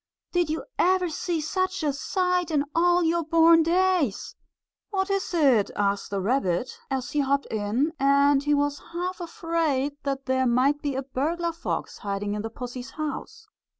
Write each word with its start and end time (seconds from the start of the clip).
Did 0.31 0.49
you 0.49 0.63
ever 0.79 1.09
see 1.09 1.39
such 1.39 1.83
a 1.83 1.93
sight 1.93 2.49
in 2.49 2.65
all 2.73 3.03
your 3.03 3.23
born 3.23 3.61
days?" 3.61 4.35
"What 4.89 5.11
is 5.11 5.31
it?" 5.31 5.69
asked 5.75 6.09
the 6.09 6.19
rabbit, 6.19 6.75
as 6.89 7.11
he 7.11 7.19
hopped 7.19 7.45
in, 7.51 7.93
and 7.99 8.41
he 8.41 8.55
was 8.55 8.81
half 8.93 9.21
afraid 9.21 9.95
that 10.01 10.25
there 10.25 10.47
might 10.47 10.81
be 10.81 10.95
a 10.95 11.03
burglar 11.03 11.51
fox 11.53 11.99
hiding 11.99 12.33
in 12.33 12.41
the 12.41 12.49
pussy's 12.49 12.89
house. 12.89 13.45